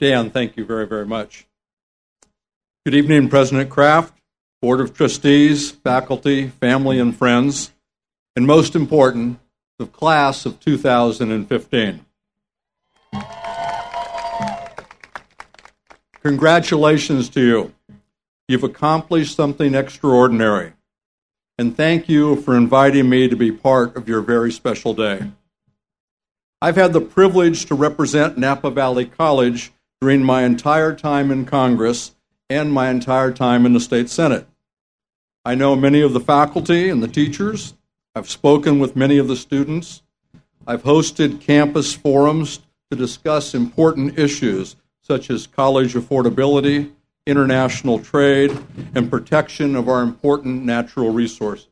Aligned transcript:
Dan, 0.00 0.30
thank 0.30 0.56
you 0.56 0.64
very, 0.64 0.86
very 0.86 1.04
much. 1.04 1.46
Good 2.86 2.94
evening, 2.94 3.28
President 3.28 3.68
Kraft, 3.68 4.14
Board 4.62 4.80
of 4.80 4.94
Trustees, 4.94 5.72
faculty, 5.72 6.48
family, 6.48 6.98
and 6.98 7.14
friends, 7.14 7.72
and 8.34 8.46
most 8.46 8.74
important, 8.74 9.38
the 9.78 9.84
class 9.84 10.46
of 10.46 10.58
2015. 10.58 12.06
Congratulations 16.22 17.28
to 17.28 17.40
you. 17.42 17.74
You've 18.48 18.64
accomplished 18.64 19.36
something 19.36 19.74
extraordinary. 19.74 20.72
And 21.58 21.76
thank 21.76 22.08
you 22.08 22.36
for 22.36 22.56
inviting 22.56 23.10
me 23.10 23.28
to 23.28 23.36
be 23.36 23.52
part 23.52 23.96
of 23.96 24.08
your 24.08 24.22
very 24.22 24.50
special 24.50 24.94
day. 24.94 25.30
I've 26.62 26.76
had 26.76 26.94
the 26.94 27.02
privilege 27.02 27.66
to 27.66 27.74
represent 27.74 28.38
Napa 28.38 28.70
Valley 28.70 29.04
College 29.04 29.72
during 30.00 30.22
my 30.24 30.44
entire 30.44 30.94
time 30.94 31.30
in 31.30 31.44
Congress 31.44 32.14
and 32.48 32.72
my 32.72 32.88
entire 32.88 33.30
time 33.30 33.66
in 33.66 33.74
the 33.74 33.80
state 33.80 34.08
Senate. 34.08 34.46
I 35.44 35.54
know 35.54 35.76
many 35.76 36.00
of 36.00 36.14
the 36.14 36.20
faculty 36.20 36.88
and 36.88 37.02
the 37.02 37.08
teachers. 37.08 37.74
I've 38.14 38.28
spoken 38.28 38.78
with 38.78 38.96
many 38.96 39.18
of 39.18 39.28
the 39.28 39.36
students. 39.36 40.02
I've 40.66 40.84
hosted 40.84 41.40
campus 41.40 41.94
forums 41.94 42.60
to 42.90 42.96
discuss 42.96 43.54
important 43.54 44.18
issues 44.18 44.76
such 45.02 45.28
as 45.28 45.46
college 45.46 45.94
affordability, 45.94 46.92
international 47.26 47.98
trade, 47.98 48.56
and 48.94 49.10
protection 49.10 49.76
of 49.76 49.88
our 49.88 50.02
important 50.02 50.64
natural 50.64 51.10
resources. 51.10 51.68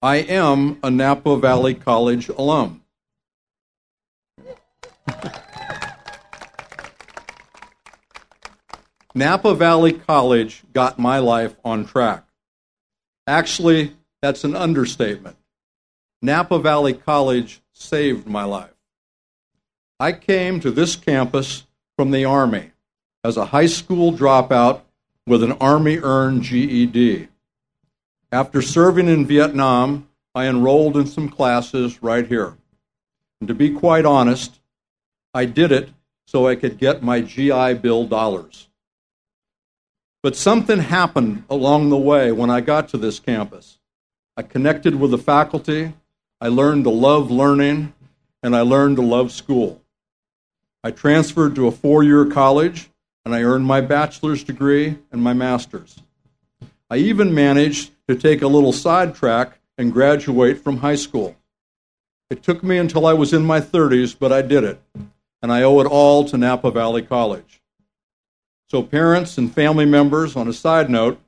I 0.00 0.16
am 0.16 0.78
a 0.84 0.90
Napa 0.90 1.36
Valley 1.36 1.74
College 1.74 2.28
alum. 2.28 2.82
Napa 9.18 9.52
Valley 9.52 9.94
College 9.94 10.62
got 10.72 10.96
my 10.96 11.18
life 11.18 11.56
on 11.64 11.84
track. 11.84 12.24
Actually, 13.26 13.96
that's 14.22 14.44
an 14.44 14.54
understatement. 14.54 15.36
Napa 16.22 16.60
Valley 16.60 16.92
College 16.92 17.60
saved 17.72 18.28
my 18.28 18.44
life. 18.44 18.76
I 19.98 20.12
came 20.12 20.60
to 20.60 20.70
this 20.70 20.94
campus 20.94 21.66
from 21.96 22.12
the 22.12 22.24
Army 22.26 22.70
as 23.24 23.36
a 23.36 23.46
high 23.46 23.66
school 23.66 24.12
dropout 24.12 24.82
with 25.26 25.42
an 25.42 25.50
Army 25.50 25.98
earned 25.98 26.42
GED. 26.42 27.26
After 28.30 28.62
serving 28.62 29.08
in 29.08 29.26
Vietnam, 29.26 30.08
I 30.32 30.46
enrolled 30.46 30.96
in 30.96 31.08
some 31.08 31.28
classes 31.28 32.04
right 32.04 32.24
here. 32.24 32.56
And 33.40 33.48
to 33.48 33.54
be 33.54 33.70
quite 33.74 34.04
honest, 34.04 34.60
I 35.34 35.44
did 35.44 35.72
it 35.72 35.88
so 36.24 36.46
I 36.46 36.54
could 36.54 36.78
get 36.78 37.02
my 37.02 37.20
GI 37.20 37.74
Bill 37.74 38.06
dollars. 38.06 38.67
But 40.22 40.36
something 40.36 40.80
happened 40.80 41.44
along 41.48 41.90
the 41.90 41.96
way 41.96 42.32
when 42.32 42.50
I 42.50 42.60
got 42.60 42.88
to 42.90 42.98
this 42.98 43.20
campus. 43.20 43.78
I 44.36 44.42
connected 44.42 44.96
with 44.96 45.10
the 45.10 45.18
faculty, 45.18 45.92
I 46.40 46.48
learned 46.48 46.84
to 46.84 46.90
love 46.90 47.30
learning, 47.30 47.92
and 48.42 48.54
I 48.54 48.60
learned 48.60 48.96
to 48.96 49.02
love 49.02 49.32
school. 49.32 49.82
I 50.84 50.92
transferred 50.92 51.54
to 51.56 51.66
a 51.66 51.72
four 51.72 52.02
year 52.02 52.24
college 52.24 52.88
and 53.24 53.34
I 53.34 53.42
earned 53.42 53.66
my 53.66 53.82
bachelor's 53.82 54.42
degree 54.42 54.96
and 55.12 55.22
my 55.22 55.34
master's. 55.34 55.98
I 56.88 56.96
even 56.96 57.34
managed 57.34 57.90
to 58.08 58.14
take 58.14 58.40
a 58.40 58.48
little 58.48 58.72
sidetrack 58.72 59.60
and 59.76 59.92
graduate 59.92 60.64
from 60.64 60.78
high 60.78 60.94
school. 60.94 61.36
It 62.30 62.42
took 62.42 62.62
me 62.62 62.78
until 62.78 63.04
I 63.04 63.12
was 63.12 63.34
in 63.34 63.44
my 63.44 63.60
30s, 63.60 64.16
but 64.18 64.32
I 64.32 64.40
did 64.40 64.64
it, 64.64 64.80
and 65.42 65.52
I 65.52 65.62
owe 65.62 65.78
it 65.80 65.86
all 65.86 66.24
to 66.24 66.38
Napa 66.38 66.70
Valley 66.70 67.02
College. 67.02 67.60
So, 68.70 68.82
parents 68.82 69.38
and 69.38 69.52
family 69.52 69.86
members, 69.86 70.36
on 70.36 70.46
a 70.46 70.52
side 70.52 70.90
note, 70.90 71.20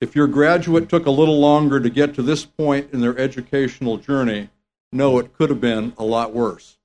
if 0.00 0.14
your 0.14 0.26
graduate 0.26 0.90
took 0.90 1.06
a 1.06 1.10
little 1.10 1.40
longer 1.40 1.80
to 1.80 1.88
get 1.88 2.14
to 2.14 2.22
this 2.22 2.44
point 2.44 2.92
in 2.92 3.00
their 3.00 3.18
educational 3.18 3.96
journey, 3.96 4.50
know 4.92 5.18
it 5.18 5.32
could 5.32 5.48
have 5.48 5.60
been 5.60 5.94
a 5.96 6.04
lot 6.04 6.34
worse. 6.34 6.76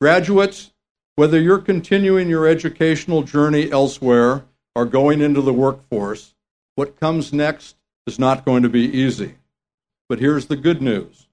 Graduates, 0.00 0.72
whether 1.16 1.38
you're 1.38 1.58
continuing 1.58 2.28
your 2.28 2.46
educational 2.46 3.22
journey 3.22 3.70
elsewhere 3.70 4.44
or 4.74 4.86
going 4.86 5.20
into 5.20 5.42
the 5.42 5.52
workforce, 5.52 6.34
what 6.76 6.98
comes 6.98 7.32
next 7.32 7.76
is 8.06 8.18
not 8.18 8.44
going 8.44 8.62
to 8.62 8.68
be 8.68 8.84
easy. 8.84 9.34
But 10.08 10.18
here's 10.18 10.46
the 10.46 10.56
good 10.56 10.82
news 10.82 11.28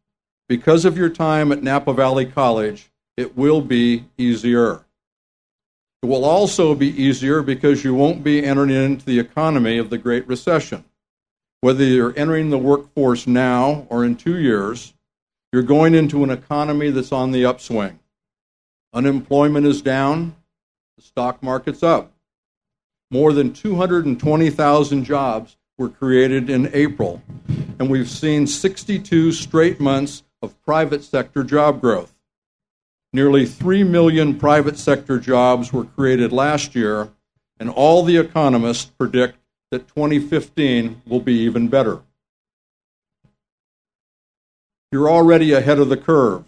because 0.48 0.84
of 0.84 0.98
your 0.98 1.10
time 1.10 1.52
at 1.54 1.64
Napa 1.64 1.94
Valley 1.94 2.26
College, 2.26 2.92
it 3.16 3.38
will 3.38 3.62
be 3.62 4.06
easier. 4.18 4.86
It 6.04 6.08
will 6.08 6.26
also 6.26 6.74
be 6.74 7.00
easier 7.00 7.44
because 7.44 7.84
you 7.84 7.94
won't 7.94 8.24
be 8.24 8.44
entering 8.44 8.72
into 8.72 9.06
the 9.06 9.20
economy 9.20 9.78
of 9.78 9.92
the 9.92 10.00
Great 10.00 10.28
Recession. 10.28 10.84
Whether 11.60 11.84
you're 11.84 12.18
entering 12.18 12.50
the 12.50 12.58
workforce 12.58 13.28
now 13.28 13.86
or 13.88 14.04
in 14.04 14.16
two 14.16 14.40
years, 14.40 14.96
you're 15.54 15.62
going 15.62 15.94
into 15.94 16.24
an 16.24 16.32
economy 16.32 16.90
that's 16.90 17.12
on 17.12 17.32
the 17.32 17.46
upswing. 17.46 18.00
Unemployment 18.94 19.68
is 19.68 19.84
down, 19.84 20.36
the 20.98 21.04
stock 21.04 21.44
market's 21.44 21.84
up. 21.84 22.12
More 23.12 23.32
than 23.32 23.54
220,000 23.54 25.04
jobs 25.04 25.58
were 25.78 25.90
created 25.90 26.50
in 26.50 26.72
April, 26.74 27.22
and 27.78 27.92
we've 27.92 28.10
seen 28.10 28.48
62 28.48 29.34
straight 29.34 29.80
months 29.80 30.24
of 30.42 30.60
private 30.64 31.04
sector 31.04 31.44
job 31.44 31.80
growth. 31.80 32.11
Nearly 33.14 33.46
3 33.46 33.84
million 33.84 34.40
private 34.40 34.78
sector 34.78 35.20
jobs 35.20 35.74
were 35.74 35.84
created 35.84 36.32
last 36.32 36.76
year, 36.76 37.10
and 37.60 37.70
all 37.70 38.04
the 38.04 38.16
economists 38.16 38.86
predict 38.86 39.38
that 39.70 39.88
2015 39.90 41.02
will 41.06 41.20
be 41.20 41.34
even 41.40 41.68
better. 41.68 42.00
You're 44.94 45.10
already 45.10 45.52
ahead 45.52 45.80
of 45.80 45.90
the 45.90 45.98
curve. 45.98 46.46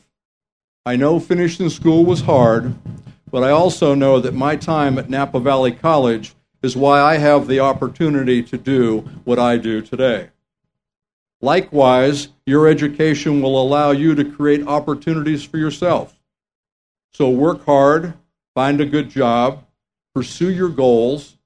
I 0.85 0.96
know 0.96 1.19
finishing 1.19 1.69
school 1.69 2.06
was 2.06 2.22
hard, 2.22 2.74
but 3.30 3.44
I 3.44 3.50
also 3.50 3.94
know 3.94 4.19
that 4.19 4.34
my 4.34 4.56
time 4.56 4.97
at 4.97 5.09
Napa 5.09 5.40
Valley 5.41 5.72
College 5.72 6.34
is 6.62 6.78
why 6.78 7.01
I 7.01 7.18
have 7.18 7.47
the 7.47 7.59
opportunity 7.59 8.41
to 8.44 8.57
do 8.57 9.00
what 9.25 9.38
I 9.38 9.57
do 9.57 9.81
today. 9.81 10.30
Likewise, 11.41 12.30
your 12.45 12.69
education 12.69 13.41
will 13.41 13.62
allow 13.62 13.91
you 13.91 14.16
to 14.16 14.24
create 14.24 14.66
opportunities 14.66 15.44
for 15.44 15.57
yourself. 15.57 16.18
So 17.13 17.29
work 17.29 17.66
hard, 17.66 18.13
find 18.56 18.81
a 18.81 18.85
good 18.85 19.09
job, 19.09 19.66
pursue 20.16 20.51
your 20.51 20.69
goals, 20.69 21.38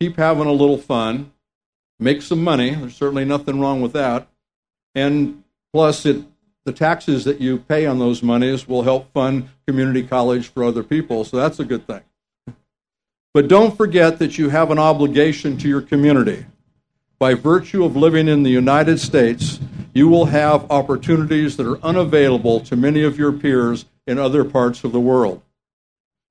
keep 0.00 0.16
having 0.16 0.46
a 0.46 0.52
little 0.52 0.78
fun, 0.78 1.32
make 1.98 2.22
some 2.22 2.44
money. 2.44 2.70
There's 2.70 2.96
certainly 2.96 3.24
nothing 3.24 3.60
wrong 3.60 3.80
with 3.80 3.92
that. 3.94 4.28
And 4.94 5.42
plus, 5.72 6.06
it, 6.06 6.24
the 6.64 6.72
taxes 6.72 7.24
that 7.24 7.40
you 7.40 7.58
pay 7.58 7.86
on 7.86 7.98
those 7.98 8.22
monies 8.22 8.68
will 8.68 8.82
help 8.82 9.12
fund 9.12 9.48
community 9.66 10.04
college 10.04 10.48
for 10.48 10.62
other 10.62 10.82
people. 10.82 11.24
So 11.24 11.36
that's 11.36 11.58
a 11.58 11.64
good 11.64 11.86
thing. 11.86 12.02
But 13.34 13.48
don't 13.48 13.76
forget 13.76 14.18
that 14.20 14.38
you 14.38 14.48
have 14.48 14.70
an 14.70 14.78
obligation 14.78 15.58
to 15.58 15.68
your 15.68 15.82
community. 15.82 16.46
By 17.18 17.34
virtue 17.34 17.84
of 17.84 17.96
living 17.96 18.28
in 18.28 18.44
the 18.44 18.50
United 18.50 19.00
States, 19.00 19.58
you 19.92 20.08
will 20.08 20.26
have 20.26 20.70
opportunities 20.70 21.56
that 21.56 21.66
are 21.66 21.82
unavailable 21.84 22.60
to 22.60 22.76
many 22.76 23.02
of 23.02 23.18
your 23.18 23.32
peers 23.32 23.86
in 24.06 24.18
other 24.18 24.44
parts 24.44 24.84
of 24.84 24.92
the 24.92 25.00
world. 25.00 25.42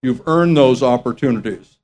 You've 0.01 0.27
earned 0.27 0.55
those 0.55 0.83
opportunities, 0.83 1.77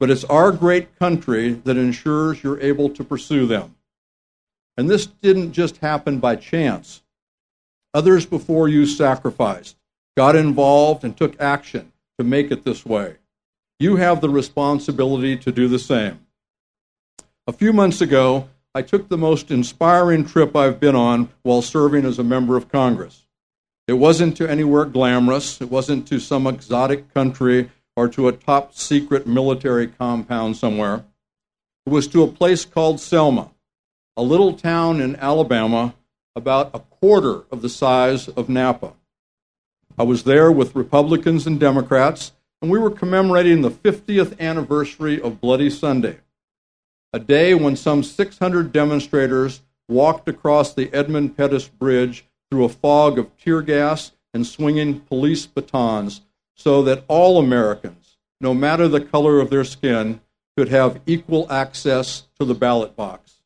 but 0.00 0.10
it's 0.10 0.24
our 0.24 0.50
great 0.52 0.98
country 0.98 1.52
that 1.52 1.76
ensures 1.76 2.42
you're 2.42 2.60
able 2.60 2.88
to 2.90 3.04
pursue 3.04 3.46
them. 3.46 3.76
And 4.76 4.88
this 4.90 5.06
didn't 5.06 5.52
just 5.52 5.78
happen 5.78 6.18
by 6.18 6.36
chance. 6.36 7.02
Others 7.94 8.26
before 8.26 8.68
you 8.68 8.86
sacrificed, 8.86 9.76
got 10.16 10.36
involved, 10.36 11.04
and 11.04 11.16
took 11.16 11.40
action 11.40 11.92
to 12.18 12.24
make 12.24 12.50
it 12.50 12.64
this 12.64 12.84
way. 12.84 13.16
You 13.78 13.96
have 13.96 14.20
the 14.20 14.30
responsibility 14.30 15.36
to 15.36 15.52
do 15.52 15.68
the 15.68 15.78
same. 15.78 16.20
A 17.46 17.52
few 17.52 17.72
months 17.72 18.00
ago, 18.00 18.48
I 18.74 18.82
took 18.82 19.08
the 19.08 19.18
most 19.18 19.50
inspiring 19.50 20.24
trip 20.24 20.56
I've 20.56 20.80
been 20.80 20.96
on 20.96 21.28
while 21.42 21.62
serving 21.62 22.04
as 22.04 22.18
a 22.18 22.24
member 22.24 22.56
of 22.56 22.70
Congress. 22.70 23.25
It 23.88 23.94
wasn't 23.94 24.36
to 24.38 24.50
anywhere 24.50 24.84
glamorous, 24.84 25.60
it 25.60 25.70
wasn't 25.70 26.08
to 26.08 26.18
some 26.18 26.46
exotic 26.46 27.14
country 27.14 27.70
or 27.94 28.08
to 28.08 28.26
a 28.26 28.32
top 28.32 28.74
secret 28.74 29.26
military 29.26 29.86
compound 29.86 30.56
somewhere. 30.56 31.04
It 31.86 31.90
was 31.90 32.08
to 32.08 32.24
a 32.24 32.28
place 32.28 32.64
called 32.64 32.98
Selma, 32.98 33.50
a 34.16 34.22
little 34.22 34.54
town 34.54 35.00
in 35.00 35.14
Alabama 35.16 35.94
about 36.34 36.74
a 36.74 36.80
quarter 36.80 37.44
of 37.52 37.62
the 37.62 37.68
size 37.68 38.26
of 38.28 38.48
Napa. 38.48 38.92
I 39.96 40.02
was 40.02 40.24
there 40.24 40.50
with 40.50 40.74
Republicans 40.74 41.46
and 41.46 41.60
Democrats, 41.60 42.32
and 42.60 42.70
we 42.70 42.80
were 42.80 42.90
commemorating 42.90 43.62
the 43.62 43.70
50th 43.70 44.38
anniversary 44.40 45.20
of 45.20 45.40
Bloody 45.40 45.70
Sunday, 45.70 46.18
a 47.12 47.20
day 47.20 47.54
when 47.54 47.76
some 47.76 48.02
600 48.02 48.72
demonstrators 48.72 49.62
walked 49.88 50.28
across 50.28 50.74
the 50.74 50.92
Edmund 50.92 51.36
Pettus 51.36 51.68
Bridge 51.68 52.24
through 52.50 52.64
a 52.64 52.68
fog 52.68 53.18
of 53.18 53.36
tear 53.36 53.62
gas 53.62 54.12
and 54.32 54.46
swinging 54.46 55.00
police 55.00 55.46
batons 55.46 56.22
so 56.54 56.82
that 56.82 57.04
all 57.08 57.38
Americans, 57.38 58.16
no 58.40 58.54
matter 58.54 58.88
the 58.88 59.00
color 59.00 59.40
of 59.40 59.50
their 59.50 59.64
skin, 59.64 60.20
could 60.56 60.68
have 60.68 61.00
equal 61.06 61.50
access 61.50 62.24
to 62.38 62.44
the 62.44 62.54
ballot 62.54 62.96
box. 62.96 63.42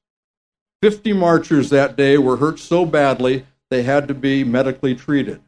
50 0.83 1.13
marchers 1.13 1.71
that 1.71 1.97
day 1.97 2.17
were 2.17 2.37
hurt 2.39 2.59
so 2.59 2.87
badly 2.87 3.45
they 3.69 3.83
had 3.83 4.09
to 4.09 4.15
be 4.15 4.45
medically 4.45 4.95
treated. 4.95 5.41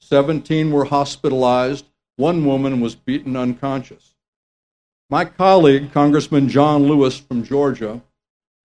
17 0.00 0.70
were 0.70 0.86
hospitalized. 0.86 1.86
One 2.16 2.44
woman 2.44 2.80
was 2.80 2.94
beaten 2.94 3.36
unconscious. 3.36 4.14
My 5.08 5.24
colleague, 5.24 5.92
Congressman 5.92 6.48
John 6.48 6.84
Lewis 6.84 7.18
from 7.18 7.44
Georgia, 7.44 8.00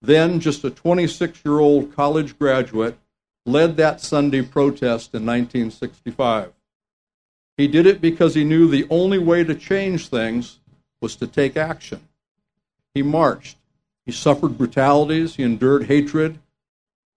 then 0.01 0.39
just 0.39 0.63
a 0.63 0.69
26 0.69 1.43
year 1.43 1.59
old 1.59 1.95
college 1.95 2.37
graduate, 2.37 2.97
led 3.45 3.77
that 3.77 4.01
Sunday 4.01 4.41
protest 4.41 5.13
in 5.13 5.25
1965. 5.25 6.53
He 7.57 7.67
did 7.67 7.85
it 7.85 8.01
because 8.01 8.35
he 8.35 8.43
knew 8.43 8.67
the 8.67 8.87
only 8.89 9.17
way 9.17 9.43
to 9.43 9.55
change 9.55 10.07
things 10.09 10.59
was 11.01 11.15
to 11.17 11.27
take 11.27 11.55
action. 11.55 12.01
He 12.93 13.01
marched. 13.01 13.57
He 14.05 14.11
suffered 14.11 14.57
brutalities. 14.57 15.35
He 15.35 15.43
endured 15.43 15.85
hatred. 15.85 16.39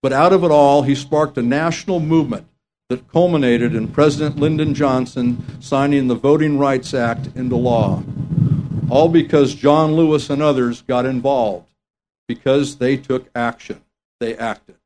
But 0.03 0.13
out 0.13 0.33
of 0.33 0.45
it 0.45 0.51
all, 0.51 0.83
he 0.83 0.95
sparked 0.95 1.39
a 1.39 1.43
national 1.43 2.01
movement 2.01 2.47
that 2.89 3.11
culminated 3.11 3.75
in 3.75 3.89
President 3.89 4.37
Lyndon 4.37 4.75
Johnson 4.75 5.61
signing 5.61 6.09
the 6.09 6.15
Voting 6.15 6.59
Rights 6.59 6.95
Act 6.95 7.29
into 7.35 7.57
law. 7.57 8.03
All 8.89 9.09
because 9.09 9.55
John 9.55 9.93
Lewis 9.95 10.31
and 10.31 10.41
others 10.41 10.81
got 10.83 11.05
involved, 11.05 11.69
because 12.27 12.77
they 12.77 12.97
took 12.97 13.29
action. 13.35 13.83
They 14.21 14.35
acted. 14.37 14.78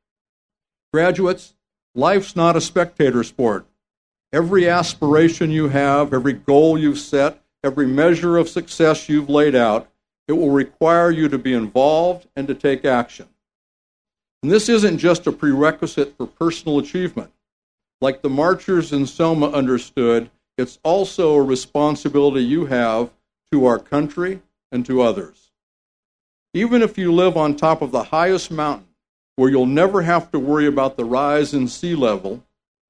Graduates, 0.93 1.55
life's 1.95 2.35
not 2.35 2.55
a 2.55 2.61
spectator 2.61 3.23
sport. 3.23 3.65
Every 4.31 4.69
aspiration 4.69 5.49
you 5.49 5.69
have, 5.69 6.13
every 6.13 6.33
goal 6.33 6.77
you've 6.77 6.99
set, 6.99 7.41
every 7.63 7.87
measure 7.87 8.37
of 8.37 8.47
success 8.47 9.09
you've 9.09 9.29
laid 9.29 9.55
out, 9.55 9.89
it 10.27 10.33
will 10.33 10.51
require 10.51 11.09
you 11.09 11.27
to 11.29 11.39
be 11.39 11.53
involved 11.53 12.27
and 12.35 12.47
to 12.47 12.53
take 12.53 12.85
action. 12.85 13.27
And 14.43 14.51
this 14.51 14.69
isn't 14.69 14.99
just 14.99 15.25
a 15.25 15.31
prerequisite 15.31 16.15
for 16.15 16.27
personal 16.27 16.77
achievement. 16.77 17.31
Like 17.99 18.21
the 18.21 18.29
marchers 18.29 18.93
in 18.93 19.07
Selma 19.07 19.47
understood, 19.49 20.29
it's 20.59 20.77
also 20.83 21.33
a 21.33 21.41
responsibility 21.41 22.43
you 22.43 22.65
have 22.65 23.09
to 23.51 23.65
our 23.65 23.79
country 23.79 24.41
and 24.71 24.85
to 24.85 25.01
others. 25.01 25.49
Even 26.53 26.83
if 26.83 26.99
you 26.99 27.11
live 27.11 27.35
on 27.35 27.55
top 27.55 27.81
of 27.81 27.91
the 27.91 28.03
highest 28.03 28.51
mountain, 28.51 28.92
where 29.35 29.49
you'll 29.49 29.65
never 29.65 30.01
have 30.01 30.31
to 30.31 30.39
worry 30.39 30.67
about 30.67 30.97
the 30.97 31.05
rise 31.05 31.53
in 31.53 31.67
sea 31.67 31.95
level, 31.95 32.43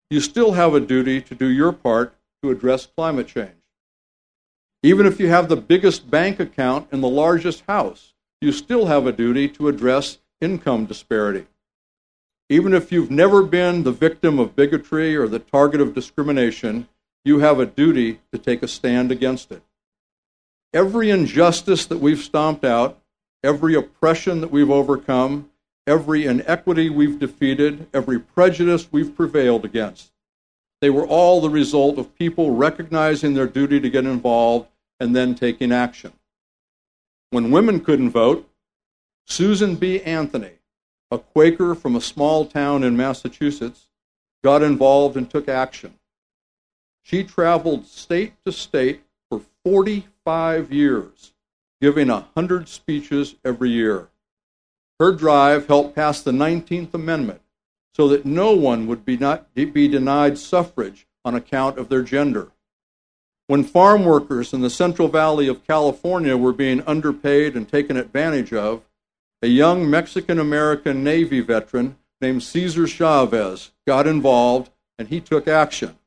you 0.09 0.19
still 0.19 0.53
have 0.53 0.73
a 0.73 0.79
duty 0.79 1.21
to 1.21 1.35
do 1.35 1.47
your 1.47 1.71
part 1.71 2.15
to 2.41 2.51
address 2.51 2.85
climate 2.85 3.27
change. 3.27 3.51
Even 4.81 5.05
if 5.05 5.19
you 5.19 5.29
have 5.29 5.47
the 5.47 5.55
biggest 5.55 6.11
bank 6.11 6.39
account 6.39 6.87
in 6.91 7.01
the 7.01 7.07
largest 7.07 7.63
house, 7.67 8.13
you 8.41 8.51
still 8.51 8.87
have 8.87 9.07
a 9.07 9.13
duty 9.13 9.47
to 9.47 9.69
address 9.69 10.19
income 10.41 10.85
disparity. 10.85 11.47
Even 12.49 12.73
if 12.73 12.91
you've 12.91 13.09
never 13.09 13.41
been 13.41 13.83
the 13.83 13.91
victim 13.91 14.37
of 14.37 14.55
bigotry 14.55 15.15
or 15.15 15.27
the 15.27 15.39
target 15.39 15.79
of 15.79 15.95
discrimination, 15.95 16.89
you 17.23 17.39
have 17.39 17.59
a 17.59 17.65
duty 17.65 18.19
to 18.33 18.37
take 18.37 18.61
a 18.61 18.67
stand 18.67 19.11
against 19.11 19.51
it. 19.51 19.63
Every 20.73 21.09
injustice 21.09 21.85
that 21.85 21.99
we've 21.99 22.19
stomped 22.19 22.65
out, 22.65 22.99
every 23.43 23.75
oppression 23.75 24.41
that 24.41 24.51
we've 24.51 24.69
overcome, 24.69 25.49
every 25.85 26.25
inequity 26.25 26.89
we've 26.89 27.19
defeated, 27.19 27.87
every 27.93 28.19
prejudice 28.19 28.87
we've 28.91 29.15
prevailed 29.15 29.65
against, 29.65 30.11
they 30.81 30.89
were 30.89 31.05
all 31.05 31.41
the 31.41 31.49
result 31.49 31.97
of 31.97 32.17
people 32.17 32.55
recognizing 32.55 33.33
their 33.33 33.47
duty 33.47 33.79
to 33.79 33.89
get 33.89 34.05
involved 34.05 34.67
and 34.99 35.15
then 35.15 35.35
taking 35.35 35.71
action. 35.71 36.13
When 37.29 37.51
women 37.51 37.79
couldn't 37.79 38.11
vote, 38.11 38.49
Susan 39.25 39.75
B. 39.75 40.01
Anthony, 40.01 40.51
a 41.09 41.17
Quaker 41.17 41.75
from 41.75 41.95
a 41.95 42.01
small 42.01 42.45
town 42.45 42.83
in 42.83 42.97
Massachusetts, 42.97 43.87
got 44.43 44.61
involved 44.61 45.15
and 45.15 45.29
took 45.29 45.47
action. 45.47 45.93
She 47.01 47.23
traveled 47.23 47.85
state 47.85 48.33
to 48.45 48.51
state 48.51 49.03
for 49.29 49.41
45 49.63 50.71
years, 50.71 51.33
giving 51.81 52.09
100 52.09 52.67
speeches 52.67 53.35
every 53.43 53.69
year. 53.69 54.09
Her 54.99 55.11
drive 55.11 55.67
helped 55.67 55.95
pass 55.95 56.21
the 56.21 56.31
19th 56.31 56.93
Amendment 56.93 57.41
so 57.93 58.07
that 58.07 58.25
no 58.25 58.53
one 58.53 58.87
would 58.87 59.05
be, 59.05 59.17
not, 59.17 59.53
be 59.53 59.87
denied 59.87 60.37
suffrage 60.37 61.07
on 61.25 61.35
account 61.35 61.77
of 61.77 61.89
their 61.89 62.01
gender. 62.01 62.51
When 63.47 63.63
farm 63.63 64.05
workers 64.05 64.53
in 64.53 64.61
the 64.61 64.69
Central 64.69 65.07
Valley 65.07 65.47
of 65.47 65.67
California 65.67 66.37
were 66.37 66.53
being 66.53 66.81
underpaid 66.87 67.55
and 67.55 67.67
taken 67.67 67.97
advantage 67.97 68.53
of, 68.53 68.83
a 69.41 69.47
young 69.47 69.89
Mexican 69.89 70.39
American 70.39 71.03
Navy 71.03 71.41
veteran 71.41 71.97
named 72.21 72.41
Cesar 72.41 72.87
Chavez 72.87 73.71
got 73.85 74.07
involved 74.07 74.71
and 74.97 75.09
he 75.09 75.19
took 75.19 75.47
action. 75.47 75.97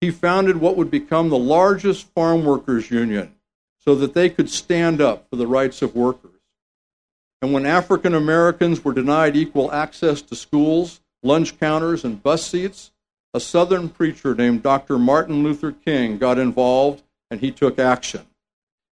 He 0.00 0.10
founded 0.10 0.56
what 0.56 0.76
would 0.76 0.90
become 0.90 1.28
the 1.28 1.38
largest 1.38 2.08
farm 2.14 2.44
workers 2.44 2.90
union 2.90 3.34
so 3.78 3.94
that 3.94 4.14
they 4.14 4.28
could 4.28 4.50
stand 4.50 5.00
up 5.00 5.30
for 5.30 5.36
the 5.36 5.46
rights 5.46 5.80
of 5.80 5.94
workers. 5.94 6.35
And 7.46 7.54
when 7.54 7.64
African 7.64 8.12
Americans 8.12 8.84
were 8.84 8.92
denied 8.92 9.36
equal 9.36 9.70
access 9.70 10.20
to 10.20 10.34
schools, 10.34 11.00
lunch 11.22 11.60
counters, 11.60 12.04
and 12.04 12.20
bus 12.20 12.44
seats, 12.44 12.90
a 13.34 13.38
Southern 13.38 13.88
preacher 13.88 14.34
named 14.34 14.64
Dr. 14.64 14.98
Martin 14.98 15.44
Luther 15.44 15.70
King 15.70 16.18
got 16.18 16.40
involved 16.40 17.04
and 17.30 17.38
he 17.38 17.52
took 17.52 17.78
action. 17.78 18.26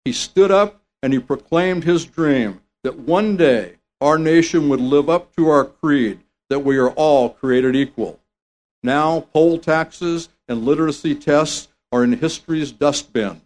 He 0.04 0.12
stood 0.12 0.52
up 0.52 0.80
and 1.02 1.12
he 1.12 1.18
proclaimed 1.18 1.82
his 1.82 2.04
dream 2.04 2.60
that 2.84 2.96
one 2.96 3.36
day 3.36 3.78
our 4.00 4.18
nation 4.18 4.68
would 4.68 4.80
live 4.80 5.10
up 5.10 5.34
to 5.34 5.48
our 5.48 5.64
creed 5.64 6.20
that 6.48 6.60
we 6.60 6.78
are 6.78 6.90
all 6.90 7.30
created 7.30 7.74
equal. 7.74 8.20
Now, 8.84 9.22
poll 9.32 9.58
taxes 9.58 10.28
and 10.46 10.64
literacy 10.64 11.16
tests 11.16 11.66
are 11.90 12.04
in 12.04 12.12
history's 12.12 12.70
dustbin. 12.70 13.40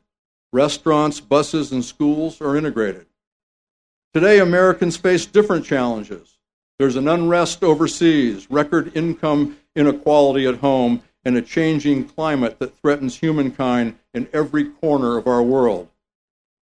Restaurants, 0.52 1.18
buses, 1.18 1.72
and 1.72 1.82
schools 1.82 2.42
are 2.42 2.58
integrated. 2.58 3.06
Today, 4.14 4.38
Americans 4.38 4.96
face 4.96 5.26
different 5.26 5.66
challenges. 5.66 6.38
There's 6.78 6.96
an 6.96 7.08
unrest 7.08 7.62
overseas, 7.62 8.50
record 8.50 8.96
income 8.96 9.58
inequality 9.76 10.46
at 10.46 10.56
home, 10.56 11.02
and 11.26 11.36
a 11.36 11.42
changing 11.42 12.06
climate 12.06 12.58
that 12.58 12.78
threatens 12.78 13.16
humankind 13.16 13.98
in 14.14 14.26
every 14.32 14.64
corner 14.64 15.18
of 15.18 15.26
our 15.26 15.42
world. 15.42 15.88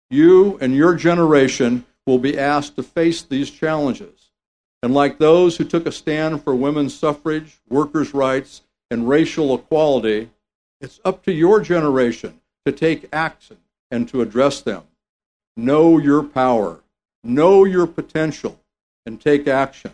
You 0.10 0.58
and 0.60 0.76
your 0.76 0.96
generation 0.96 1.86
will 2.06 2.20
be 2.20 2.38
asked 2.38 2.76
to 2.76 2.84
face 2.84 3.22
these 3.22 3.50
challenges. 3.50 4.32
And 4.84 4.94
like 4.94 5.18
those 5.18 5.56
who 5.56 5.64
took 5.64 5.86
a 5.86 5.94
stand 5.94 6.44
for 6.44 6.54
women's 6.54 6.94
suffrage, 6.94 7.60
workers' 7.70 8.14
rights, 8.14 8.64
and 8.92 9.08
racial 9.08 9.56
equality, 9.56 10.30
it's 10.82 11.00
up 11.06 11.24
to 11.24 11.32
your 11.32 11.62
generation 11.62 12.42
to 12.66 12.74
take 12.74 13.08
action 13.14 13.58
and 13.90 14.10
to 14.10 14.22
address 14.22 14.62
them. 14.62 14.84
Know 15.56 15.98
your 16.00 16.24
power, 16.24 16.82
know 17.24 17.66
your 17.66 17.88
potential, 17.88 18.60
and 19.06 19.20
take 19.20 19.48
action. 19.48 19.92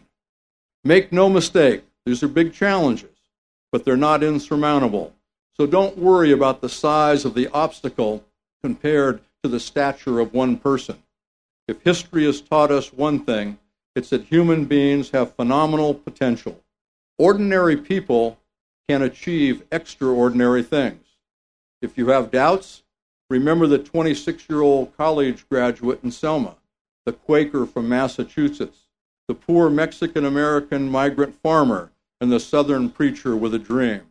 Make 0.83 1.11
no 1.11 1.29
mistake, 1.29 1.83
these 2.05 2.21
are 2.21 2.27
big 2.27 2.53
challenges, 2.53 3.17
but 3.71 3.85
they're 3.85 3.97
not 3.97 4.23
insurmountable. 4.23 5.13
So 5.53 5.65
don't 5.65 5.97
worry 5.97 6.31
about 6.31 6.61
the 6.61 6.69
size 6.69 7.25
of 7.25 7.33
the 7.33 7.47
obstacle 7.47 8.23
compared 8.61 9.21
to 9.41 9.49
the 9.49 9.59
stature 9.59 10.19
of 10.19 10.33
one 10.33 10.57
person. 10.57 11.01
If 11.67 11.81
history 11.81 12.25
has 12.25 12.41
taught 12.41 12.71
us 12.71 12.93
one 12.93 13.19
thing, 13.19 13.57
it's 13.95 14.09
that 14.09 14.25
human 14.25 14.65
beings 14.65 15.11
have 15.11 15.35
phenomenal 15.35 15.93
potential. 15.93 16.61
Ordinary 17.17 17.77
people 17.77 18.37
can 18.87 19.01
achieve 19.01 19.63
extraordinary 19.71 20.61
things. 20.61 21.01
If 21.81 21.97
you 21.97 22.07
have 22.09 22.31
doubts, 22.31 22.83
remember 23.29 23.65
the 23.65 23.79
26 23.79 24.49
year 24.49 24.61
old 24.61 24.95
college 24.97 25.47
graduate 25.49 25.99
in 26.03 26.11
Selma, 26.11 26.55
the 27.05 27.13
Quaker 27.13 27.65
from 27.65 27.87
Massachusetts, 27.87 28.79
the 29.27 29.35
poor 29.35 29.69
Mexican 29.69 30.25
American 30.25 30.89
migrant 30.89 31.35
farmer, 31.41 31.91
and 32.19 32.31
the 32.31 32.39
Southern 32.39 32.89
preacher 32.89 33.35
with 33.35 33.53
a 33.53 33.59
dream. 33.59 34.01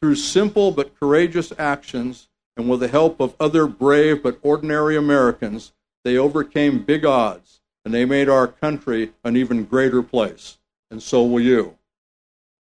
Through 0.00 0.14
simple 0.14 0.70
but 0.70 0.98
courageous 0.98 1.52
actions, 1.58 2.28
and 2.56 2.68
with 2.68 2.80
the 2.80 2.88
help 2.88 3.20
of 3.20 3.36
other 3.38 3.66
brave 3.66 4.22
but 4.22 4.38
ordinary 4.42 4.96
Americans, 4.96 5.72
they 6.04 6.16
overcame 6.16 6.84
big 6.84 7.04
odds, 7.04 7.60
and 7.84 7.92
they 7.92 8.04
made 8.04 8.28
our 8.28 8.46
country 8.46 9.12
an 9.24 9.36
even 9.36 9.64
greater 9.64 10.02
place. 10.02 10.58
And 10.90 11.02
so 11.02 11.22
will 11.24 11.40
you. 11.40 11.76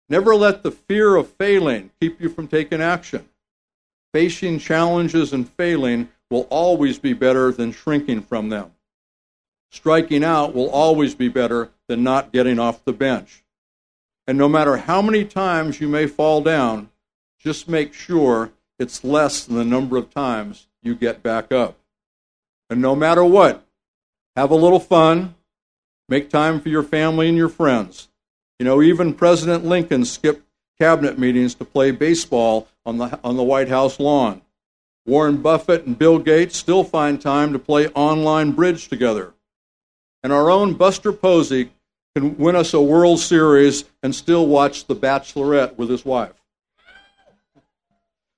Never 0.09 0.35
let 0.35 0.63
the 0.63 0.71
fear 0.71 1.17
of 1.17 1.29
failing 1.29 1.91
keep 2.01 2.21
you 2.21 2.29
from 2.29 2.49
taking 2.49 2.81
action. 2.81 3.29
Facing 4.13 4.59
challenges 4.59 5.33
and 5.33 5.49
failing 5.49 6.09
will 6.31 6.47
always 6.51 6.99
be 6.99 7.13
better 7.13 7.53
than 7.53 7.73
shrinking 7.73 8.23
from 8.23 8.49
them. 8.49 8.73
Striking 9.75 10.23
out 10.23 10.55
will 10.55 10.71
always 10.71 11.17
be 11.17 11.27
better 11.27 11.69
than 11.89 12.05
not 12.05 12.31
getting 12.31 12.61
off 12.61 12.85
the 12.85 12.93
bench. 12.93 13.43
And 14.25 14.39
no 14.39 14.49
matter 14.49 14.77
how 14.77 15.03
many 15.03 15.25
times 15.25 15.81
you 15.81 15.89
may 15.89 16.07
fall 16.07 16.43
down, 16.43 16.91
just 17.41 17.69
make 17.69 17.93
sure 17.93 18.53
it's 18.79 19.03
less 19.03 19.45
than 19.45 19.57
the 19.57 19.65
number 19.65 19.97
of 19.97 20.15
times 20.15 20.69
you 20.81 20.95
get 20.95 21.25
back 21.25 21.51
up. 21.51 21.77
And 22.71 22.81
no 22.81 22.95
matter 22.95 23.25
what, 23.25 23.67
have 24.37 24.53
a 24.53 24.55
little 24.55 24.79
fun, 24.79 25.35
make 26.09 26.31
time 26.31 26.61
for 26.61 26.69
your 26.69 26.85
family 26.85 27.29
and 27.29 27.37
your 27.37 27.49
friends. 27.49 28.09
You 28.61 28.67
know, 28.67 28.81
even 28.81 29.13
President 29.13 29.65
Lincoln 29.65 30.05
skipped 30.05 30.47
cabinet 30.79 31.19
meetings 31.19 31.57
to 31.57 31.65
play 31.65 31.91
baseball 31.91 32.69
on 32.87 32.99
the, 32.99 33.19
on 33.25 33.37
the 33.37 33.43
White 33.43 33.71
House 33.71 33.99
lawn. 33.99 34.41
Warren 35.05 35.39
Buffett 35.39 35.85
and 35.85 35.99
Bill 35.99 36.21
Gates 36.21 36.57
still 36.57 36.85
find 36.85 37.21
time 37.21 37.53
to 37.53 37.59
play 37.59 37.89
online 37.89 38.53
bridge 38.53 38.87
together. 38.87 39.35
And 40.25 40.33
our 40.33 40.51
own 40.51 40.73
Buster 40.73 41.13
Posey 41.13 41.71
can 42.17 42.39
win 42.39 42.57
us 42.57 42.73
a 42.73 42.81
World 42.81 43.21
Series 43.21 43.85
and 44.03 44.15
still 44.15 44.47
watch 44.47 44.87
The 44.87 44.97
Bachelorette 44.97 45.77
with 45.77 45.91
his 45.91 46.07
wife. 46.07 46.33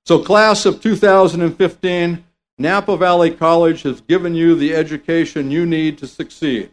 So, 0.05 0.21
class 0.21 0.65
of 0.65 0.81
2015, 0.81 2.25
Napa 2.57 2.97
Valley 2.97 3.31
College 3.31 3.83
has 3.83 4.01
given 4.01 4.35
you 4.35 4.53
the 4.53 4.75
education 4.75 5.49
you 5.49 5.65
need 5.65 5.97
to 5.99 6.07
succeed, 6.07 6.71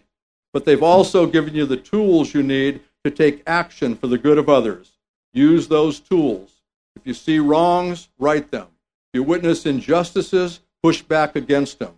but 0.52 0.64
they've 0.64 0.82
also 0.82 1.26
given 1.26 1.54
you 1.54 1.64
the 1.64 1.76
tools 1.76 2.34
you 2.34 2.42
need 2.42 2.80
to 3.04 3.10
take 3.10 3.44
action 3.46 3.94
for 3.94 4.08
the 4.08 4.18
good 4.18 4.38
of 4.38 4.48
others. 4.48 4.92
Use 5.32 5.68
those 5.68 6.00
tools. 6.00 6.62
If 6.96 7.06
you 7.06 7.14
see 7.14 7.38
wrongs, 7.38 8.08
right 8.18 8.50
them. 8.50 8.66
If 9.12 9.20
you 9.20 9.22
witness 9.22 9.64
injustices, 9.64 10.58
push 10.82 11.02
back 11.02 11.36
against 11.36 11.78
them. 11.78 11.94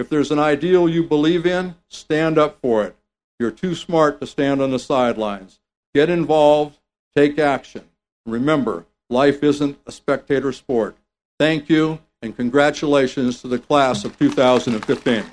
If 0.00 0.08
there's 0.08 0.30
an 0.30 0.38
ideal 0.38 0.88
you 0.88 1.04
believe 1.04 1.44
in, 1.44 1.74
stand 1.88 2.38
up 2.38 2.58
for 2.62 2.84
it. 2.84 2.96
You're 3.38 3.50
too 3.50 3.74
smart 3.74 4.18
to 4.20 4.26
stand 4.26 4.62
on 4.62 4.70
the 4.70 4.78
sidelines. 4.78 5.60
Get 5.94 6.08
involved, 6.08 6.78
take 7.14 7.38
action. 7.38 7.84
Remember, 8.24 8.86
life 9.10 9.44
isn't 9.44 9.78
a 9.86 9.92
spectator 9.92 10.52
sport. 10.52 10.96
Thank 11.38 11.68
you, 11.68 11.98
and 12.22 12.34
congratulations 12.34 13.42
to 13.42 13.48
the 13.48 13.58
class 13.58 14.06
of 14.06 14.18
2015. 14.18 15.26